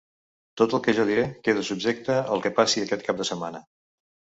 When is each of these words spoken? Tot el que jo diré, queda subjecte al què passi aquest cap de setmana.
Tot 0.61 0.73
el 0.77 0.81
que 0.87 0.95
jo 1.01 1.05
diré, 1.11 1.27
queda 1.49 1.67
subjecte 1.69 2.19
al 2.25 2.45
què 2.49 2.55
passi 2.59 2.87
aquest 2.89 3.11
cap 3.11 3.23
de 3.25 3.33
setmana. 3.35 3.69